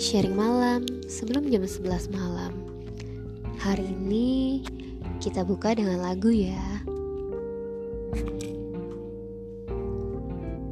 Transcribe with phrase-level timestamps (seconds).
[0.00, 2.56] sharing malam sebelum jam 11 malam.
[3.60, 4.64] Hari ini
[5.20, 6.64] kita buka dengan lagu ya.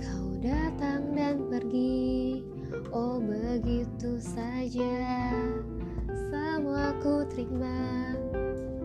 [0.00, 2.40] Kau datang dan pergi
[2.88, 4.96] Oh begitu saja.
[6.08, 8.16] Semua ku terima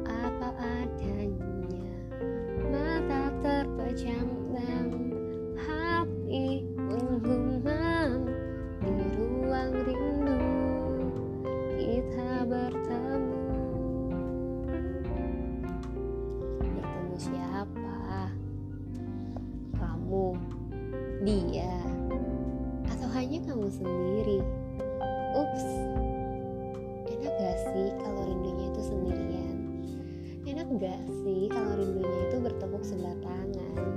[0.03, 1.32] Apa adanya
[21.23, 21.71] dia,
[22.91, 24.43] atau hanya kamu sendiri?
[25.33, 25.65] Ups,
[27.07, 29.57] enak gak sih kalau rindunya itu sendirian?
[30.43, 33.91] Enak gak sih kalau rindunya itu bertepuk sebelah tangan?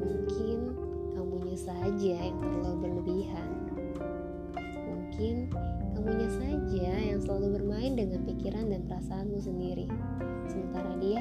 [0.00, 0.58] Mungkin
[1.12, 3.48] kamunya saja yang terlalu berlebihan.
[4.88, 5.34] Mungkin
[5.92, 9.84] kamunya saja yang selalu bermain dengan pikiran dan perasaanmu sendiri.
[10.48, 11.20] Sementara dia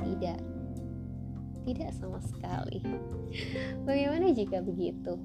[0.00, 0.53] tidak.
[1.64, 2.84] Tidak sama sekali.
[3.88, 5.16] Bagaimana jika begitu?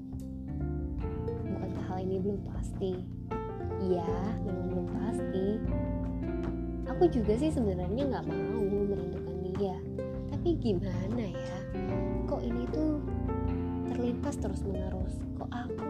[1.44, 2.96] Bukankah hal ini belum pasti?
[3.84, 4.08] Iya,
[4.48, 5.46] memang belum pasti.
[6.88, 9.76] Aku juga sih sebenarnya nggak mau merindukan dia.
[10.32, 11.58] Tapi gimana ya?
[12.24, 13.04] Kok ini tuh
[13.92, 15.20] terlintas terus menerus?
[15.36, 15.88] Kok aku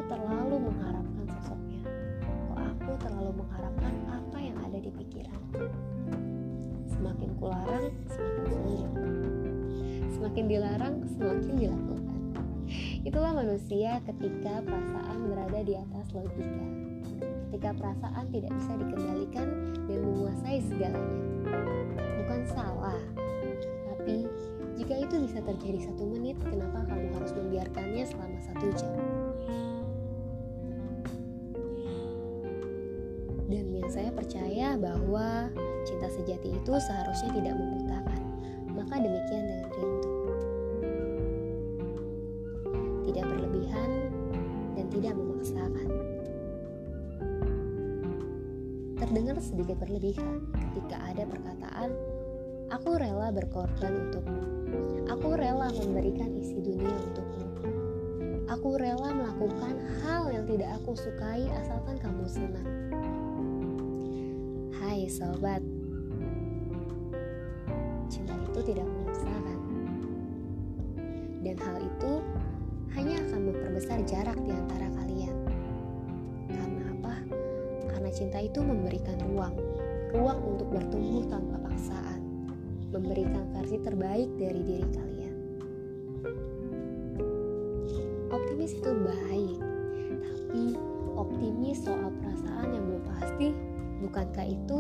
[10.31, 12.19] Semakin dilarang, semakin dilakukan.
[13.03, 16.67] Itulah manusia ketika perasaan berada di atas logika.
[17.51, 19.49] Ketika perasaan tidak bisa dikendalikan
[19.91, 21.27] dan menguasai segalanya.
[22.23, 23.03] Bukan salah,
[23.91, 24.31] tapi
[24.79, 28.95] jika itu bisa terjadi satu menit, kenapa kamu harus membiarkannya selama satu jam?
[33.51, 35.51] Dan yang saya percaya bahwa
[35.83, 38.23] cinta sejati itu seharusnya tidak membutakan.
[38.79, 40.10] Maka demikian dengan rindu.
[45.01, 45.89] Tidak memaksakan.
[49.01, 51.91] Terdengar sedikit berlebihan ketika ada perkataan
[52.71, 54.43] Aku rela berkorban untukmu.
[55.11, 57.47] Aku rela memberikan isi dunia untukmu.
[58.47, 59.75] Aku rela melakukan
[60.05, 62.71] hal yang tidak aku sukai asalkan kamu senang.
[64.79, 65.59] Hai sobat,
[68.07, 69.59] cinta itu tidak memaksakan.
[71.43, 72.13] Dan hal itu
[73.81, 75.37] memperbesar jarak di antara kalian.
[76.53, 77.15] Karena apa?
[77.89, 79.57] Karena cinta itu memberikan ruang,
[80.13, 82.21] ruang untuk bertumbuh tanpa paksaan
[82.93, 85.35] memberikan versi terbaik dari diri kalian.
[88.29, 89.59] Optimis itu baik,
[90.29, 90.63] tapi
[91.17, 93.49] optimis soal perasaan yang belum pasti,
[94.05, 94.79] bukankah itu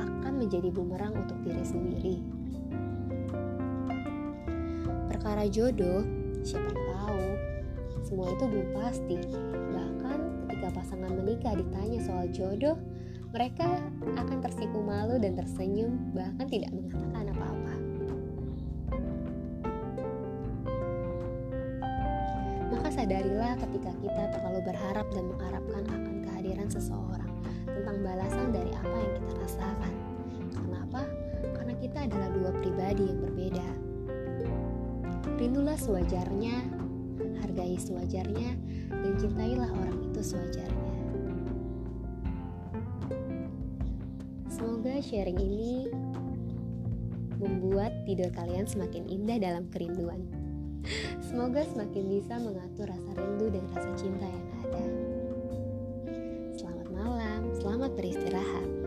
[0.00, 2.16] akan menjadi bumerang untuk diri sendiri?
[5.12, 6.08] Perkara jodoh,
[6.40, 7.53] siapa tahu,
[8.04, 9.16] semua itu belum pasti.
[9.72, 12.76] Bahkan ketika pasangan menikah ditanya soal jodoh,
[13.32, 13.66] mereka
[14.14, 17.74] akan tersipu malu dan tersenyum, bahkan tidak mengatakan apa-apa.
[22.70, 27.32] Maka sadarilah ketika kita terlalu berharap dan mengharapkan akan kehadiran seseorang
[27.64, 29.94] tentang balasan dari apa yang kita rasakan.
[30.52, 31.02] Karena apa?
[31.56, 33.68] Karena kita adalah dua pribadi yang berbeda.
[35.34, 36.73] Rindulah sewajarnya,
[37.74, 38.50] hargai sewajarnya,
[38.90, 40.90] dan cintailah orang itu sewajarnya.
[44.46, 45.90] Semoga sharing ini
[47.42, 50.22] membuat tidur kalian semakin indah dalam kerinduan.
[51.18, 54.84] Semoga semakin bisa mengatur rasa rindu dan rasa cinta yang ada.
[56.54, 58.83] Selamat malam, selamat beristirahat.